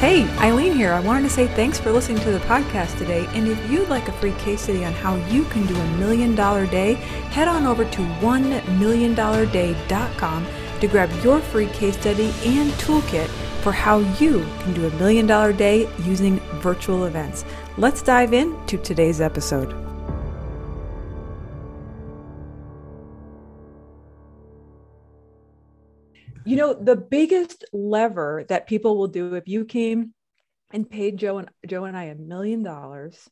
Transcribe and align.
Hey, 0.00 0.28
Eileen 0.38 0.74
here. 0.74 0.92
I 0.92 1.00
wanted 1.00 1.24
to 1.24 1.28
say 1.28 1.48
thanks 1.48 1.80
for 1.80 1.90
listening 1.90 2.22
to 2.22 2.30
the 2.30 2.38
podcast 2.40 2.96
today. 2.98 3.26
And 3.32 3.48
if 3.48 3.58
you'd 3.68 3.88
like 3.88 4.06
a 4.06 4.12
free 4.12 4.30
case 4.34 4.60
study 4.60 4.84
on 4.84 4.92
how 4.92 5.16
you 5.26 5.42
can 5.46 5.66
do 5.66 5.74
a 5.74 5.96
million 5.96 6.36
dollar 6.36 6.66
day, 6.66 6.94
head 7.34 7.48
on 7.48 7.66
over 7.66 7.84
to 7.84 8.00
onemilliondollarday.com 8.20 10.46
to 10.78 10.86
grab 10.86 11.10
your 11.24 11.40
free 11.40 11.66
case 11.66 11.98
study 11.98 12.32
and 12.44 12.70
toolkit 12.74 13.26
for 13.64 13.72
how 13.72 13.98
you 14.20 14.46
can 14.60 14.72
do 14.72 14.86
a 14.86 14.90
million 14.98 15.26
dollar 15.26 15.52
day 15.52 15.88
using 16.04 16.38
virtual 16.60 17.06
events. 17.06 17.44
Let's 17.76 18.00
dive 18.00 18.32
into 18.32 18.78
today's 18.78 19.20
episode. 19.20 19.87
You 26.48 26.56
know, 26.56 26.72
the 26.72 26.96
biggest 26.96 27.66
lever 27.74 28.42
that 28.48 28.66
people 28.66 28.96
will 28.96 29.08
do 29.08 29.34
if 29.34 29.46
you 29.48 29.66
came 29.66 30.14
and 30.72 30.88
paid 30.88 31.18
Joe 31.18 31.36
and 31.36 31.50
Joe 31.66 31.84
and 31.84 31.94
I 31.94 32.04
a 32.04 32.14
million 32.14 32.62
dollars, 32.62 33.28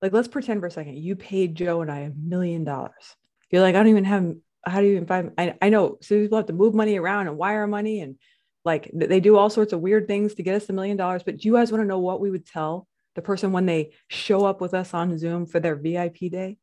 like 0.00 0.14
let's 0.14 0.26
pretend 0.26 0.60
for 0.60 0.66
a 0.66 0.70
second 0.70 0.96
you 0.96 1.14
paid 1.14 1.54
Joe 1.54 1.82
and 1.82 1.90
I 1.90 2.00
a 2.00 2.10
million 2.10 2.64
dollars. 2.64 3.14
You're 3.50 3.60
like, 3.60 3.74
I 3.74 3.80
don't 3.80 3.88
even 3.88 4.04
have 4.04 4.32
how 4.64 4.80
do 4.80 4.86
you 4.86 4.92
even 4.94 5.06
find 5.06 5.32
I, 5.36 5.56
I 5.60 5.68
know 5.68 5.98
so 6.00 6.18
people 6.18 6.38
have 6.38 6.46
to 6.46 6.54
move 6.54 6.74
money 6.74 6.98
around 6.98 7.28
and 7.28 7.36
wire 7.36 7.66
money 7.66 8.00
and 8.00 8.16
like 8.64 8.90
they 8.94 9.20
do 9.20 9.36
all 9.36 9.50
sorts 9.50 9.74
of 9.74 9.80
weird 9.80 10.08
things 10.08 10.34
to 10.36 10.42
get 10.42 10.54
us 10.54 10.70
a 10.70 10.72
million 10.72 10.96
dollars. 10.96 11.22
But 11.22 11.36
do 11.36 11.48
you 11.48 11.54
guys 11.54 11.70
want 11.70 11.82
to 11.82 11.86
know 11.86 12.00
what 12.00 12.22
we 12.22 12.30
would 12.30 12.46
tell 12.46 12.88
the 13.14 13.20
person 13.20 13.52
when 13.52 13.66
they 13.66 13.92
show 14.08 14.46
up 14.46 14.62
with 14.62 14.72
us 14.72 14.94
on 14.94 15.18
Zoom 15.18 15.44
for 15.44 15.60
their 15.60 15.76
VIP 15.76 16.16
day? 16.30 16.56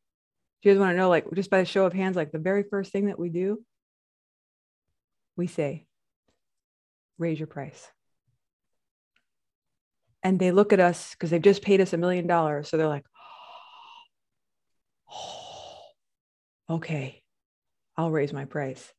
Do 0.63 0.69
you 0.69 0.73
guys 0.73 0.79
want 0.79 0.93
to 0.93 0.97
know, 0.97 1.09
like, 1.09 1.27
just 1.35 1.51
by 1.51 1.59
the 1.59 1.65
show 1.65 1.85
of 1.85 1.93
hands, 1.93 2.15
like 2.15 2.31
the 2.31 2.39
very 2.39 2.63
first 2.63 2.91
thing 2.91 3.05
that 3.05 3.19
we 3.19 3.29
do? 3.29 3.63
We 5.35 5.47
say, 5.47 5.85
raise 7.17 7.39
your 7.39 7.47
price. 7.47 7.87
And 10.21 10.39
they 10.39 10.51
look 10.51 10.71
at 10.71 10.79
us 10.79 11.11
because 11.11 11.29
they've 11.29 11.41
just 11.41 11.61
paid 11.61 11.81
us 11.81 11.93
a 11.93 11.97
million 11.97 12.27
dollars. 12.27 12.69
So 12.69 12.77
they're 12.77 12.87
like, 12.87 13.05
oh, 15.11 15.81
okay, 16.69 17.21
I'll 17.97 18.11
raise 18.11 18.31
my 18.31 18.45
price. 18.45 18.93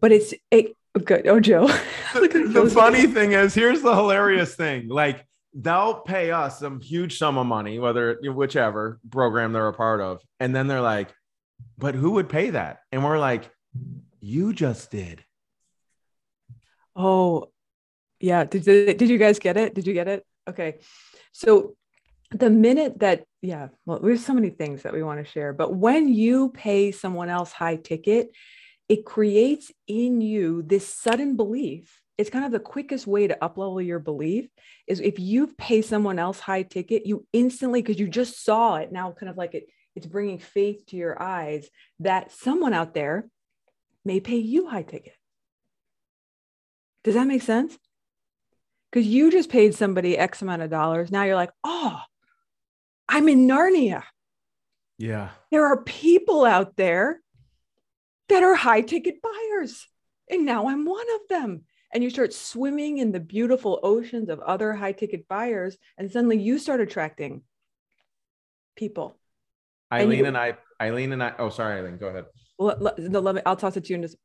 But 0.00 0.10
it's 0.10 0.34
it, 0.50 0.76
good. 1.04 1.26
Oh, 1.26 1.38
Joe. 1.38 1.66
the, 2.14 2.50
the 2.52 2.70
funny 2.70 3.06
thing 3.06 3.32
is, 3.32 3.54
here's 3.54 3.82
the 3.82 3.94
hilarious 3.94 4.54
thing. 4.54 4.88
Like, 4.88 5.24
they'll 5.54 6.00
pay 6.00 6.30
us 6.30 6.58
some 6.58 6.80
huge 6.80 7.18
sum 7.18 7.38
of 7.38 7.46
money, 7.46 7.78
whether 7.78 8.18
whichever 8.22 8.98
program 9.10 9.52
they're 9.52 9.68
a 9.68 9.72
part 9.72 10.00
of. 10.00 10.22
And 10.40 10.54
then 10.54 10.66
they're 10.66 10.80
like, 10.80 11.12
but 11.78 11.94
who 11.94 12.12
would 12.12 12.28
pay 12.28 12.50
that? 12.50 12.78
And 12.90 13.04
we're 13.04 13.18
like, 13.18 13.50
you 14.20 14.52
just 14.52 14.90
did. 14.90 15.24
Oh, 16.94 17.50
yeah. 18.20 18.44
Did, 18.44 18.64
did, 18.64 18.96
did 18.96 19.08
you 19.08 19.18
guys 19.18 19.38
get 19.38 19.56
it? 19.56 19.74
Did 19.74 19.86
you 19.86 19.94
get 19.94 20.08
it? 20.08 20.26
Okay. 20.48 20.78
So 21.32 21.76
the 22.30 22.50
minute 22.50 23.00
that, 23.00 23.24
yeah, 23.40 23.68
well, 23.86 23.98
there's 24.00 24.24
so 24.24 24.34
many 24.34 24.50
things 24.50 24.82
that 24.82 24.92
we 24.92 25.02
want 25.02 25.24
to 25.24 25.30
share, 25.30 25.52
but 25.52 25.74
when 25.74 26.08
you 26.08 26.50
pay 26.50 26.92
someone 26.92 27.28
else 27.28 27.52
high 27.52 27.76
ticket, 27.76 28.30
it 28.88 29.04
creates 29.04 29.70
in 29.86 30.20
you 30.20 30.62
this 30.62 30.86
sudden 30.86 31.36
belief. 31.36 32.00
It's 32.18 32.30
kind 32.30 32.44
of 32.44 32.52
the 32.52 32.60
quickest 32.60 33.06
way 33.06 33.26
to 33.26 33.38
uplevel 33.40 33.84
your 33.84 33.98
belief 33.98 34.48
is 34.86 35.00
if 35.00 35.18
you 35.18 35.46
pay 35.58 35.82
someone 35.82 36.18
else 36.18 36.40
high 36.40 36.62
ticket, 36.62 37.06
you 37.06 37.26
instantly, 37.32 37.82
because 37.82 37.98
you 37.98 38.08
just 38.08 38.44
saw 38.44 38.76
it 38.76 38.92
now, 38.92 39.12
kind 39.12 39.30
of 39.30 39.36
like 39.36 39.54
it, 39.54 39.66
it's 39.96 40.06
bringing 40.06 40.38
faith 40.38 40.84
to 40.86 40.96
your 40.96 41.20
eyes 41.20 41.68
that 42.00 42.32
someone 42.32 42.74
out 42.74 42.94
there 42.94 43.28
may 44.04 44.20
pay 44.20 44.36
you 44.36 44.68
high 44.68 44.82
ticket. 44.82 45.14
Does 47.04 47.14
that 47.14 47.26
make 47.26 47.42
sense? 47.42 47.76
Because 48.90 49.06
you 49.06 49.30
just 49.30 49.50
paid 49.50 49.74
somebody 49.74 50.16
X 50.16 50.42
amount 50.42 50.62
of 50.62 50.70
dollars. 50.70 51.10
Now 51.10 51.24
you're 51.24 51.36
like, 51.36 51.52
oh, 51.64 51.98
I'm 53.08 53.28
in 53.28 53.46
Narnia. 53.48 54.02
Yeah. 54.98 55.30
There 55.50 55.66
are 55.66 55.82
people 55.82 56.44
out 56.44 56.76
there 56.76 57.20
that 58.28 58.42
are 58.42 58.54
high 58.54 58.82
ticket 58.82 59.16
buyers. 59.22 59.86
And 60.30 60.46
now 60.46 60.68
I'm 60.68 60.84
one 60.84 61.06
of 61.16 61.28
them. 61.28 61.62
And 61.92 62.02
you 62.02 62.10
start 62.10 62.32
swimming 62.32 62.98
in 62.98 63.12
the 63.12 63.20
beautiful 63.20 63.80
oceans 63.82 64.30
of 64.30 64.40
other 64.40 64.72
high 64.72 64.92
ticket 64.92 65.26
buyers. 65.28 65.76
And 65.98 66.10
suddenly 66.10 66.38
you 66.38 66.58
start 66.58 66.80
attracting 66.80 67.42
people. 68.76 69.18
Eileen 69.92 70.10
and, 70.10 70.18
you, 70.18 70.26
and 70.26 70.38
I, 70.38 70.56
Eileen 70.80 71.12
and 71.12 71.22
I, 71.22 71.34
oh, 71.38 71.50
sorry, 71.50 71.80
Eileen, 71.80 71.98
go 71.98 72.06
ahead. 72.06 72.24
Well, 72.58 72.76
let, 72.80 72.98
let 72.98 73.34
me, 73.34 73.42
I'll 73.44 73.56
toss 73.56 73.76
it 73.76 73.84
to 73.84 73.90
you 73.90 73.96
in 73.96 74.02
just 74.02 74.16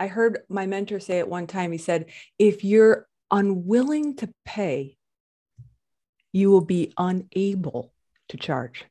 I 0.00 0.06
heard 0.06 0.38
my 0.48 0.64
mentor 0.64 0.98
say 0.98 1.18
at 1.18 1.28
one 1.28 1.46
time, 1.46 1.72
he 1.72 1.78
said, 1.78 2.06
if 2.38 2.64
you're 2.64 3.06
unwilling 3.30 4.16
to 4.16 4.32
pay, 4.46 4.96
you 6.32 6.50
will 6.50 6.62
be 6.62 6.94
unable 6.96 7.92
to 8.30 8.38
charge. 8.38 8.86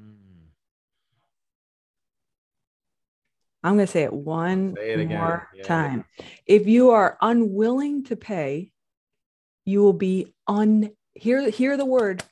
Mm. 0.00 0.14
I'm 3.62 3.74
going 3.74 3.86
to 3.86 3.92
say 3.92 4.04
it 4.04 4.12
one 4.12 4.74
say 4.76 4.92
it 4.92 5.08
more 5.08 5.46
yeah. 5.54 5.62
time. 5.64 6.06
If 6.46 6.66
you 6.66 6.90
are 6.90 7.18
unwilling 7.20 8.04
to 8.04 8.16
pay, 8.16 8.72
you 9.66 9.82
will 9.82 9.92
be 9.92 10.34
un 10.46 10.90
hear 11.12 11.50
hear 11.50 11.76
the 11.76 11.84
word 11.84 12.24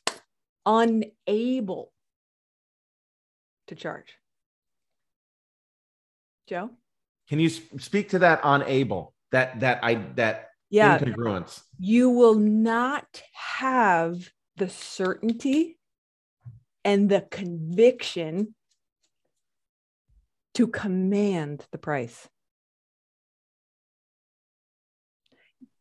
unable 0.64 1.93
to 3.66 3.75
charge. 3.75 4.14
Joe? 6.47 6.70
Can 7.28 7.41
you 7.41 7.48
speak 7.48 8.10
to 8.10 8.20
that 8.20 8.41
unable 8.44 9.14
that 9.32 9.60
that 9.60 9.81
I 9.82 9.94
that 10.14 10.48
yeah 10.70 10.98
incongruence? 10.98 11.62
You 11.78 12.10
will 12.10 12.37
not 12.37 13.22
have 13.32 14.31
the 14.56 14.69
certainty 14.69 15.78
and 16.84 17.09
the 17.09 17.20
conviction 17.22 18.54
to 20.54 20.69
command 20.69 21.66
the 21.72 21.78
price. 21.78 22.28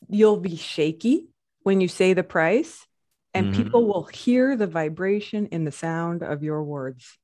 You'll 0.10 0.40
be 0.40 0.58
shaky 0.58 1.30
when 1.62 1.80
you 1.80 1.88
say 1.88 2.14
the 2.14 2.24
price, 2.24 2.86
and 3.34 3.48
mm-hmm. 3.48 3.64
people 3.64 3.86
will 3.88 4.04
hear 4.04 4.56
the 4.56 4.68
vibration 4.68 5.48
in 5.48 5.64
the 5.64 5.72
sound 5.72 6.24
of 6.24 6.44
your 6.44 6.64
words. 6.64 7.18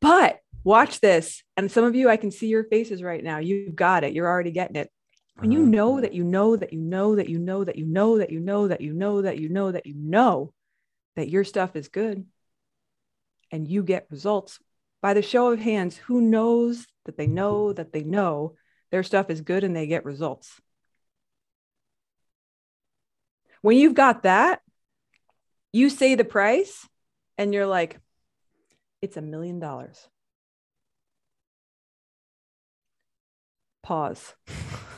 But 0.00 0.40
watch 0.64 1.00
this. 1.00 1.42
And 1.56 1.70
some 1.70 1.84
of 1.84 1.94
you, 1.94 2.08
I 2.08 2.16
can 2.16 2.30
see 2.30 2.46
your 2.46 2.64
faces 2.64 3.02
right 3.02 3.22
now. 3.22 3.38
You've 3.38 3.74
got 3.74 4.04
it. 4.04 4.12
You're 4.12 4.28
already 4.28 4.50
getting 4.50 4.76
it. 4.76 4.90
When 5.36 5.52
you 5.52 5.60
uh-huh. 5.60 5.70
know 5.70 6.00
that 6.00 6.14
you 6.14 6.24
know 6.24 6.56
that 6.56 6.72
you 6.72 6.80
know 6.80 7.14
that 7.14 7.28
you 7.28 7.38
know 7.38 7.64
that 7.64 7.76
you 7.78 7.88
know 7.88 8.16
that 8.18 8.30
you 8.30 8.40
know 8.40 8.68
that 8.68 8.80
you 8.80 8.92
know 8.92 9.22
that 9.22 9.38
you 9.38 9.48
know 9.48 9.72
that 9.72 9.86
you 9.86 9.94
know 9.94 10.52
that 11.16 11.28
your 11.28 11.44
stuff 11.44 11.76
is 11.76 11.88
good 11.88 12.26
and 13.50 13.68
you 13.68 13.82
get 13.82 14.06
results 14.10 14.58
by 15.00 15.14
the 15.14 15.22
show 15.22 15.52
of 15.52 15.60
hands, 15.60 15.96
who 15.96 16.20
knows 16.20 16.86
that 17.04 17.16
they 17.16 17.26
know 17.26 17.72
that 17.72 17.92
they 17.92 18.02
know 18.02 18.54
their 18.90 19.02
stuff 19.02 19.30
is 19.30 19.40
good 19.40 19.64
and 19.64 19.76
they 19.76 19.86
get 19.86 20.04
results? 20.04 20.60
When 23.62 23.76
you've 23.76 23.94
got 23.94 24.24
that, 24.24 24.60
you 25.72 25.90
say 25.90 26.14
the 26.14 26.24
price 26.24 26.88
and 27.36 27.52
you're 27.52 27.66
like, 27.66 28.00
it's 29.02 29.16
a 29.16 29.22
million 29.22 29.58
dollars. 29.58 30.08
Pause. 33.82 34.34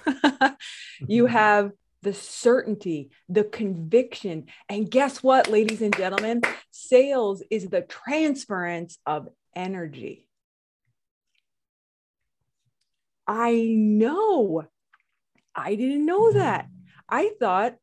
you 1.06 1.26
have 1.26 1.72
the 2.02 2.14
certainty, 2.14 3.10
the 3.28 3.44
conviction. 3.44 4.46
And 4.68 4.90
guess 4.90 5.22
what, 5.22 5.48
ladies 5.48 5.82
and 5.82 5.96
gentlemen? 5.96 6.42
Sales 6.70 7.42
is 7.50 7.68
the 7.68 7.82
transference 7.82 8.98
of 9.06 9.28
energy. 9.54 10.26
I 13.26 13.66
know. 13.76 14.64
I 15.54 15.74
didn't 15.74 16.06
know 16.06 16.32
that. 16.32 16.64
Mm. 16.64 16.70
I 17.08 17.30
thought, 17.38 17.76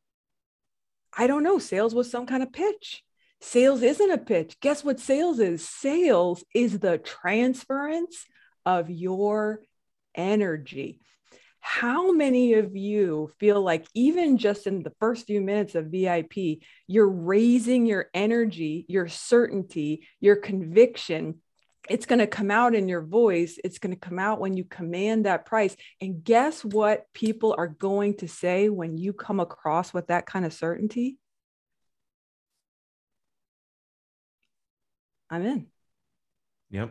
I 1.16 1.26
don't 1.26 1.42
know, 1.42 1.58
sales 1.58 1.94
was 1.94 2.10
some 2.10 2.26
kind 2.26 2.42
of 2.42 2.52
pitch. 2.52 3.02
Sales 3.40 3.82
isn't 3.82 4.10
a 4.10 4.18
pitch. 4.18 4.58
Guess 4.60 4.84
what 4.84 4.98
sales 4.98 5.38
is? 5.38 5.66
Sales 5.68 6.44
is 6.54 6.78
the 6.78 6.98
transference 6.98 8.24
of 8.66 8.90
your 8.90 9.60
energy. 10.14 11.00
How 11.60 12.12
many 12.12 12.54
of 12.54 12.76
you 12.76 13.30
feel 13.38 13.60
like, 13.60 13.86
even 13.94 14.38
just 14.38 14.66
in 14.66 14.82
the 14.82 14.92
first 15.00 15.26
few 15.26 15.40
minutes 15.40 15.74
of 15.74 15.86
VIP, 15.86 16.62
you're 16.86 17.08
raising 17.08 17.86
your 17.86 18.08
energy, 18.14 18.86
your 18.88 19.08
certainty, 19.08 20.06
your 20.20 20.36
conviction? 20.36 21.40
It's 21.88 22.06
going 22.06 22.18
to 22.20 22.26
come 22.26 22.50
out 22.50 22.74
in 22.74 22.88
your 22.88 23.02
voice. 23.02 23.58
It's 23.64 23.78
going 23.78 23.94
to 23.94 24.00
come 24.00 24.18
out 24.18 24.40
when 24.40 24.56
you 24.56 24.64
command 24.64 25.26
that 25.26 25.46
price. 25.46 25.76
And 26.00 26.22
guess 26.22 26.64
what 26.64 27.06
people 27.14 27.54
are 27.56 27.68
going 27.68 28.16
to 28.18 28.28
say 28.28 28.68
when 28.68 28.96
you 28.96 29.12
come 29.12 29.40
across 29.40 29.92
with 29.94 30.08
that 30.08 30.26
kind 30.26 30.44
of 30.44 30.52
certainty? 30.52 31.18
I'm 35.30 35.44
in. 35.44 35.66
Yep. 36.70 36.90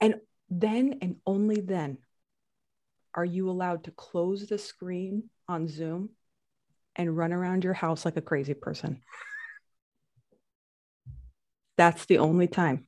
And 0.00 0.16
then 0.48 0.98
and 1.00 1.16
only 1.26 1.60
then 1.60 1.98
are 3.14 3.24
you 3.24 3.50
allowed 3.50 3.84
to 3.84 3.90
close 3.90 4.46
the 4.46 4.58
screen 4.58 5.30
on 5.48 5.66
Zoom 5.68 6.10
and 6.94 7.16
run 7.16 7.32
around 7.32 7.64
your 7.64 7.72
house 7.72 8.04
like 8.04 8.16
a 8.16 8.22
crazy 8.22 8.54
person. 8.54 9.02
That's 11.76 12.06
the 12.06 12.18
only 12.18 12.46
time. 12.48 12.86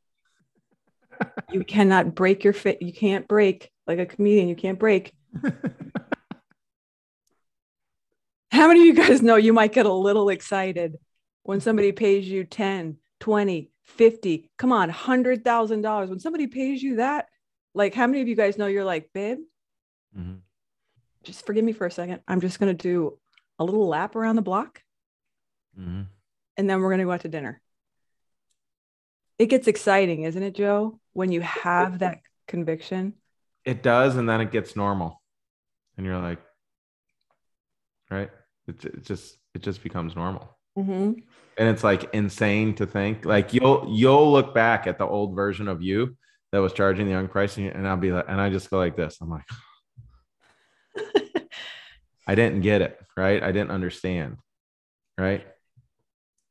you 1.52 1.64
cannot 1.64 2.14
break 2.14 2.44
your 2.44 2.52
fit. 2.52 2.80
You 2.82 2.92
can't 2.92 3.26
break 3.28 3.70
like 3.86 3.98
a 3.98 4.06
comedian. 4.06 4.48
You 4.48 4.56
can't 4.56 4.78
break. 4.78 5.12
How 8.50 8.68
many 8.68 8.80
of 8.80 8.86
you 8.86 8.94
guys 8.94 9.20
know 9.22 9.36
you 9.36 9.52
might 9.52 9.72
get 9.72 9.86
a 9.86 9.92
little 9.92 10.30
excited 10.30 10.96
when 11.42 11.60
somebody 11.60 11.92
pays 11.92 12.26
you 12.26 12.44
10, 12.44 12.96
20, 13.20 13.70
50, 13.84 14.50
come 14.58 14.72
on, 14.72 14.90
$100,000. 14.90 16.08
When 16.08 16.18
somebody 16.18 16.46
pays 16.46 16.82
you 16.82 16.96
that, 16.96 17.28
like 17.74 17.94
how 17.94 18.06
many 18.06 18.20
of 18.20 18.28
you 18.28 18.36
guys 18.36 18.58
know 18.58 18.66
you're 18.66 18.84
like, 18.84 19.10
babe, 19.12 19.38
mm-hmm. 20.16 20.36
just 21.24 21.46
forgive 21.46 21.64
me 21.64 21.72
for 21.72 21.86
a 21.86 21.90
second. 21.90 22.20
I'm 22.28 22.40
just 22.40 22.60
going 22.60 22.76
to 22.76 22.82
do 22.82 23.18
a 23.58 23.64
little 23.64 23.88
lap 23.88 24.16
around 24.16 24.36
the 24.36 24.42
block. 24.42 24.82
Mm-hmm. 25.78 26.02
And 26.56 26.70
then 26.70 26.80
we're 26.80 26.88
going 26.88 26.98
to 26.98 27.04
go 27.04 27.12
out 27.12 27.20
to 27.20 27.28
dinner. 27.28 27.60
It 29.38 29.46
gets 29.46 29.68
exciting, 29.68 30.24
isn't 30.24 30.42
it, 30.42 30.54
Joe? 30.54 30.98
When 31.12 31.30
you 31.30 31.40
have 31.40 32.00
that 32.00 32.20
conviction. 32.48 33.14
It 33.64 33.82
does. 33.82 34.16
And 34.16 34.28
then 34.28 34.40
it 34.40 34.50
gets 34.50 34.74
normal. 34.74 35.22
And 35.96 36.04
you're 36.04 36.18
like, 36.18 36.40
right? 38.10 38.30
It, 38.66 38.84
it 38.84 39.04
just, 39.04 39.38
it 39.54 39.62
just 39.62 39.82
becomes 39.82 40.16
normal. 40.16 40.57
Mm-hmm. 40.78 41.12
And 41.56 41.68
it's 41.68 41.82
like 41.82 42.08
insane 42.14 42.74
to 42.76 42.86
think 42.86 43.24
like 43.24 43.52
you'll, 43.52 43.92
you'll 43.92 44.30
look 44.30 44.54
back 44.54 44.86
at 44.86 44.98
the 44.98 45.06
old 45.06 45.34
version 45.34 45.66
of 45.66 45.82
you 45.82 46.16
that 46.52 46.58
was 46.58 46.72
charging 46.72 47.06
the 47.06 47.12
young 47.12 47.28
price 47.28 47.56
and 47.56 47.86
I'll 47.86 47.96
be 47.96 48.12
like, 48.12 48.26
and 48.28 48.40
I 48.40 48.48
just 48.48 48.70
go 48.70 48.78
like 48.78 48.96
this. 48.96 49.18
I'm 49.20 49.30
like, 49.30 49.44
I 52.26 52.34
didn't 52.34 52.60
get 52.60 52.82
it, 52.82 52.98
right? 53.16 53.42
I 53.42 53.52
didn't 53.52 53.70
understand, 53.70 54.36
right? 55.16 55.46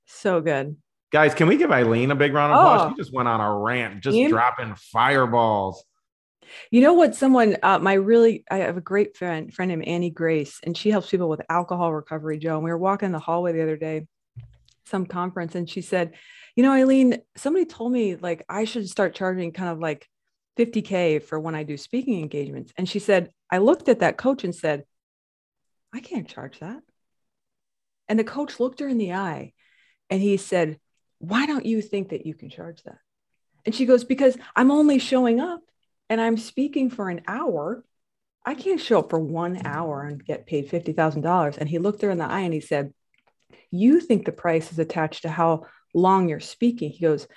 So 0.05 0.41
good. 0.41 0.75
Guys, 1.11 1.33
can 1.33 1.47
we 1.47 1.57
give 1.57 1.71
Eileen 1.71 2.11
a 2.11 2.15
big 2.15 2.33
round 2.33 2.53
of 2.53 2.59
applause? 2.59 2.81
Oh. 2.81 2.89
She 2.89 3.01
just 3.01 3.13
went 3.13 3.29
on 3.29 3.39
a 3.39 3.59
rant, 3.59 4.03
just 4.03 4.17
dropping 4.29 4.75
fireballs. 4.75 5.83
You 6.71 6.81
know 6.81 6.93
what? 6.93 7.15
Someone, 7.15 7.57
uh, 7.63 7.79
my 7.79 7.93
really, 7.93 8.43
I 8.49 8.57
have 8.57 8.77
a 8.77 8.81
great 8.81 9.15
friend, 9.15 9.53
friend 9.53 9.69
named 9.69 9.85
Annie 9.85 10.09
Grace, 10.09 10.59
and 10.63 10.77
she 10.77 10.89
helps 10.89 11.09
people 11.09 11.29
with 11.29 11.41
alcohol 11.49 11.93
recovery, 11.93 12.39
Joe. 12.39 12.55
And 12.55 12.63
we 12.63 12.71
were 12.71 12.77
walking 12.77 13.07
in 13.07 13.11
the 13.11 13.19
hallway 13.19 13.53
the 13.53 13.63
other 13.63 13.77
day, 13.77 14.07
some 14.87 15.05
conference, 15.05 15.55
and 15.55 15.69
she 15.69 15.81
said, 15.81 16.13
You 16.55 16.63
know, 16.63 16.71
Eileen, 16.71 17.19
somebody 17.35 17.65
told 17.65 17.91
me 17.91 18.15
like 18.15 18.45
I 18.49 18.65
should 18.65 18.89
start 18.89 19.15
charging 19.15 19.51
kind 19.51 19.69
of 19.69 19.79
like 19.79 20.07
50K 20.57 21.21
for 21.21 21.39
when 21.39 21.55
I 21.55 21.63
do 21.63 21.77
speaking 21.77 22.19
engagements. 22.19 22.73
And 22.77 22.89
she 22.89 22.99
said, 22.99 23.31
I 23.51 23.59
looked 23.59 23.89
at 23.89 23.99
that 23.99 24.17
coach 24.17 24.43
and 24.43 24.55
said, 24.55 24.83
I 25.93 25.99
can't 25.99 26.27
charge 26.27 26.59
that. 26.59 26.81
And 28.07 28.17
the 28.17 28.23
coach 28.23 28.59
looked 28.59 28.79
her 28.79 28.87
in 28.87 28.97
the 28.97 29.13
eye 29.13 29.53
and 30.09 30.21
he 30.21 30.37
said, 30.37 30.79
Why 31.19 31.45
don't 31.45 31.65
you 31.65 31.81
think 31.81 32.09
that 32.09 32.25
you 32.25 32.33
can 32.33 32.49
charge 32.49 32.83
that? 32.83 32.99
And 33.65 33.75
she 33.75 33.85
goes, 33.85 34.03
Because 34.03 34.37
I'm 34.55 34.71
only 34.71 34.99
showing 34.99 35.39
up 35.39 35.61
and 36.09 36.19
I'm 36.19 36.37
speaking 36.37 36.89
for 36.89 37.09
an 37.09 37.21
hour. 37.27 37.83
I 38.45 38.55
can't 38.55 38.79
show 38.79 38.99
up 38.99 39.09
for 39.09 39.19
one 39.19 39.65
hour 39.65 40.03
and 40.03 40.23
get 40.23 40.45
paid 40.45 40.69
$50,000. 40.69 41.57
And 41.57 41.69
he 41.69 41.79
looked 41.79 42.01
her 42.01 42.09
in 42.09 42.17
the 42.17 42.25
eye 42.25 42.41
and 42.41 42.53
he 42.53 42.61
said, 42.61 42.93
You 43.71 43.99
think 43.99 44.25
the 44.25 44.31
price 44.31 44.71
is 44.71 44.79
attached 44.79 45.23
to 45.23 45.29
how 45.29 45.65
long 45.93 46.29
you're 46.29 46.39
speaking. 46.39 46.91
He 46.91 47.01
goes, 47.01 47.27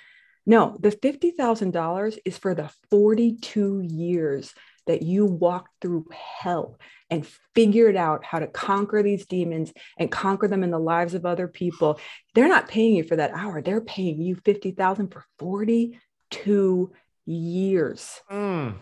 No, 0.45 0.77
the 0.79 0.91
$50,000 0.91 2.19
is 2.25 2.37
for 2.37 2.55
the 2.55 2.71
42 2.89 3.81
years 3.81 4.53
that 4.87 5.01
you 5.01 5.25
walked 5.25 5.69
through 5.81 6.05
hell 6.11 6.79
and 7.09 7.27
figured 7.53 7.95
out 7.95 8.23
how 8.23 8.39
to 8.39 8.47
conquer 8.47 9.03
these 9.03 9.25
demons 9.25 9.73
and 9.97 10.11
conquer 10.11 10.47
them 10.47 10.63
in 10.63 10.71
the 10.71 10.79
lives 10.79 11.13
of 11.13 11.25
other 11.25 11.47
people. 11.47 11.99
They're 12.33 12.47
not 12.47 12.67
paying 12.67 12.95
you 12.95 13.03
for 13.03 13.17
that 13.17 13.33
hour. 13.33 13.61
They're 13.61 13.81
paying 13.81 14.21
you 14.21 14.35
50,000 14.35 15.09
for 15.09 15.25
42 15.39 16.91
years. 17.25 18.21
Mm. 18.31 18.75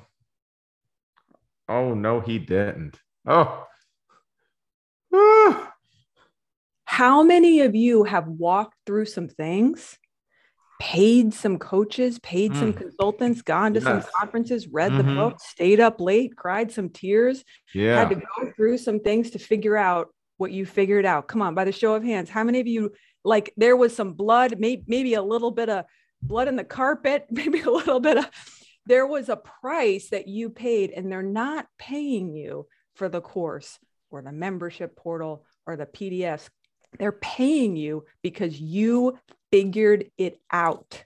Oh 1.68 1.94
no, 1.94 2.20
he 2.22 2.40
didn't. 2.40 3.00
Oh. 3.28 3.66
How 7.00 7.24
many 7.24 7.62
of 7.62 7.76
you 7.76 8.04
have 8.04 8.28
walked 8.28 8.76
through 8.86 9.06
some 9.06 9.30
things 9.30 9.98
paid 10.82 11.34
some 11.34 11.58
coaches, 11.58 12.20
paid 12.20 12.52
mm. 12.52 12.60
some 12.60 12.74
consultants, 12.74 13.42
gone 13.42 13.74
to 13.74 13.80
yes. 13.80 13.88
some 13.88 14.04
conferences, 14.20 14.68
read 14.68 14.92
mm-hmm. 14.92 15.08
the 15.08 15.16
book, 15.16 15.40
stayed 15.40 15.80
up 15.80 16.02
late, 16.02 16.36
cried 16.36 16.74
some 16.74 16.90
tears, 16.90 17.46
yeah. 17.74 18.00
had 18.00 18.10
to 18.10 18.16
go 18.16 18.52
through 18.54 18.78
some 18.78 19.00
things 19.00 19.30
to 19.30 19.40
figure 19.40 19.78
out 19.78 20.10
what 20.36 20.52
you 20.52 20.66
figured 20.66 21.06
out. 21.06 21.30
Come 21.30 21.42
on, 21.42 21.56
by 21.56 21.64
the 21.64 21.72
show 21.72 21.96
of 21.96 22.04
hands, 22.04 22.30
how 22.30 22.44
many 22.44 22.60
of 22.60 22.68
you 22.68 22.92
like 23.24 23.54
there 23.56 23.78
was 23.78 23.96
some 23.96 24.12
blood, 24.12 24.56
maybe 24.60 24.84
maybe 24.86 25.14
a 25.14 25.24
little 25.24 25.52
bit 25.52 25.70
of 25.70 25.86
blood 26.22 26.50
in 26.50 26.58
the 26.58 26.66
carpet, 26.66 27.28
maybe 27.32 27.62
a 27.62 27.72
little 27.72 28.02
bit 28.02 28.18
of 28.18 28.30
there 28.88 29.08
was 29.08 29.30
a 29.30 29.38
price 29.38 30.10
that 30.10 30.28
you 30.28 30.50
paid 30.50 30.92
and 30.92 31.10
they're 31.10 31.24
not 31.24 31.66
paying 31.78 32.34
you 32.36 32.68
for 32.96 33.08
the 33.08 33.22
course 33.22 33.80
or 34.12 34.22
the 34.22 34.34
membership 34.34 34.98
portal 34.98 35.46
or 35.66 35.78
the 35.78 35.86
PDFs. 35.86 36.50
They're 36.98 37.12
paying 37.12 37.76
you 37.76 38.06
because 38.24 38.60
you 38.60 39.18
figured 39.52 40.10
it 40.18 40.40
out. 40.52 41.04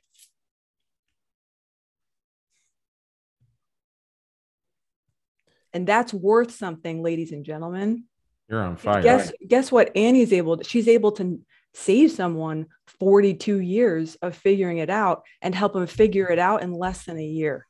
And 5.74 5.88
that's 5.88 6.14
worth 6.14 6.52
something, 6.52 7.02
ladies 7.02 7.32
and 7.32 7.44
gentlemen. 7.44 8.06
You're 8.48 8.62
on 8.62 8.76
fire. 8.78 9.02
Guess, 9.02 9.34
guess 9.48 9.72
what 9.72 9.96
Annie's 9.96 10.34
able 10.34 10.58
to, 10.58 10.64
she's 10.64 10.88
able 10.88 11.12
to 11.14 11.42
save 11.74 12.12
someone 12.12 12.68
42 13.00 13.60
years 13.60 14.16
of 14.22 14.36
figuring 14.36 14.78
it 14.78 14.90
out 14.92 15.24
and 15.42 15.56
help 15.56 15.74
them 15.74 15.88
figure 15.88 16.30
it 16.30 16.38
out 16.38 16.62
in 16.62 16.72
less 16.72 17.06
than 17.06 17.18
a 17.18 17.26
year. 17.26 17.66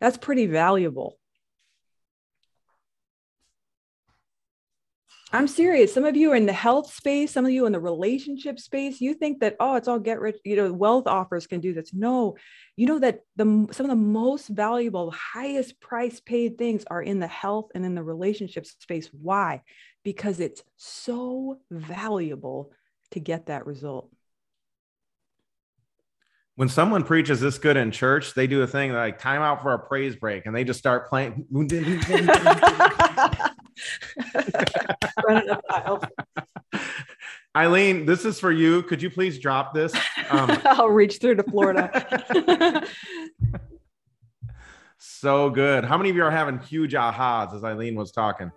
That's 0.00 0.16
pretty 0.16 0.46
valuable. 0.46 1.18
I'm 5.34 5.48
serious. 5.48 5.94
Some 5.94 6.04
of 6.04 6.14
you 6.14 6.32
are 6.32 6.36
in 6.36 6.44
the 6.44 6.52
health 6.52 6.92
space, 6.92 7.32
some 7.32 7.46
of 7.46 7.50
you 7.50 7.64
in 7.64 7.72
the 7.72 7.80
relationship 7.80 8.58
space. 8.58 9.00
You 9.00 9.14
think 9.14 9.40
that, 9.40 9.56
oh, 9.60 9.76
it's 9.76 9.88
all 9.88 9.98
get 9.98 10.20
rich, 10.20 10.36
you 10.44 10.56
know, 10.56 10.70
wealth 10.70 11.06
offers 11.06 11.46
can 11.46 11.60
do 11.60 11.72
this. 11.72 11.94
No, 11.94 12.36
you 12.76 12.86
know 12.86 12.98
that 12.98 13.20
the 13.36 13.66
some 13.70 13.86
of 13.86 13.90
the 13.90 13.96
most 13.96 14.48
valuable, 14.48 15.10
highest 15.10 15.80
price 15.80 16.20
paid 16.20 16.58
things 16.58 16.84
are 16.90 17.02
in 17.02 17.18
the 17.18 17.26
health 17.26 17.70
and 17.74 17.84
in 17.86 17.94
the 17.94 18.02
relationship 18.02 18.66
space. 18.66 19.08
Why? 19.10 19.62
Because 20.04 20.38
it's 20.38 20.62
so 20.76 21.60
valuable 21.70 22.72
to 23.12 23.20
get 23.20 23.46
that 23.46 23.64
result. 23.64 24.10
When 26.56 26.68
someone 26.68 27.04
preaches 27.04 27.40
this 27.40 27.56
good 27.56 27.78
in 27.78 27.90
church, 27.90 28.34
they 28.34 28.46
do 28.46 28.60
a 28.60 28.66
thing 28.66 28.92
like 28.92 29.18
time 29.18 29.40
out 29.40 29.62
for 29.62 29.72
a 29.72 29.78
praise 29.78 30.14
break 30.14 30.44
and 30.44 30.54
they 30.54 30.64
just 30.64 30.78
start 30.78 31.08
playing. 31.08 31.46
Eileen, 37.56 38.06
this 38.06 38.24
is 38.24 38.40
for 38.40 38.50
you. 38.50 38.82
Could 38.82 39.02
you 39.02 39.10
please 39.10 39.38
drop 39.38 39.74
this? 39.74 39.94
Um, 40.30 40.58
I'll 40.64 40.88
reach 40.88 41.18
through 41.18 41.34
to 41.36 41.42
Florida. 41.42 42.86
so 44.98 45.50
good. 45.50 45.84
How 45.84 45.98
many 45.98 46.08
of 46.08 46.16
you 46.16 46.24
are 46.24 46.30
having 46.30 46.58
huge 46.58 46.94
ahas 46.94 47.54
as 47.54 47.62
Eileen 47.62 47.94
was 47.94 48.10
talking? 48.10 48.50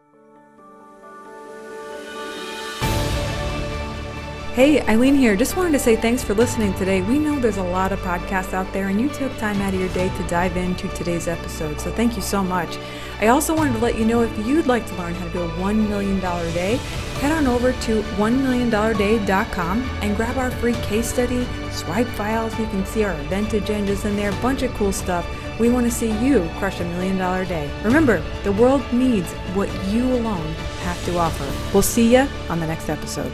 Hey, 4.56 4.80
Eileen 4.84 5.16
here. 5.16 5.36
Just 5.36 5.58
wanted 5.58 5.74
to 5.74 5.80
say 5.80 5.98
thanks 5.98 6.24
for 6.24 6.34
listening 6.34 6.74
today. 6.76 7.02
We 7.02 7.20
know 7.20 7.38
there's 7.38 7.58
a 7.58 7.62
lot 7.62 7.92
of 7.92 8.00
podcasts 8.00 8.54
out 8.54 8.72
there, 8.72 8.88
and 8.88 9.02
you 9.02 9.10
took 9.10 9.36
time 9.38 9.60
out 9.60 9.74
of 9.74 9.80
your 9.82 9.90
day 9.90 10.08
to 10.08 10.28
dive 10.30 10.56
into 10.56 10.88
today's 10.96 11.28
episode. 11.28 11.82
So 11.82 11.92
thank 11.92 12.16
you 12.16 12.22
so 12.22 12.42
much. 12.42 12.78
I 13.20 13.28
also 13.28 13.54
wanted 13.54 13.74
to 13.74 13.80
let 13.80 13.98
you 13.98 14.06
know 14.06 14.22
if 14.22 14.48
you'd 14.48 14.66
like 14.66 14.88
to 14.88 14.96
learn 14.96 15.14
how 15.14 15.26
to 15.26 15.34
do 15.34 15.42
a 15.42 15.50
$1 15.50 15.90
million 15.90 16.22
day, 16.22 16.78
head 17.20 17.34
on 17.34 17.48
over 17.48 17.74
to 17.74 18.02
$1millionday.com 18.02 19.82
and 20.02 20.16
grab 20.16 20.38
our 20.38 20.52
free 20.52 20.76
case 20.84 21.10
study, 21.10 21.46
swipe 21.72 22.08
files. 22.08 22.58
You 22.58 22.68
can 22.68 22.86
see 22.86 23.04
our 23.04 23.12
event 23.12 23.50
agendas 23.50 24.06
in 24.06 24.16
there, 24.16 24.30
a 24.30 24.42
bunch 24.42 24.62
of 24.62 24.74
cool 24.76 24.94
stuff. 24.94 25.28
We 25.60 25.70
want 25.70 25.86
to 25.86 25.92
see 25.92 26.18
you 26.26 26.50
crush 26.60 26.80
a 26.80 26.86
million 26.86 27.18
dollar 27.18 27.44
day. 27.44 27.70
Remember, 27.84 28.24
the 28.46 28.54
world 28.54 28.82
needs 28.94 29.34
what 29.54 29.68
you 29.88 30.14
alone 30.14 30.54
have 30.84 31.06
to 31.08 31.18
offer. 31.18 31.46
We'll 31.74 31.84
see 31.84 32.14
you 32.14 32.26
on 32.50 32.62
the 32.62 32.68
next 32.68 32.88
episode. 32.88 33.34